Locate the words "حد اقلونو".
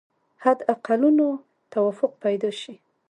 0.43-1.29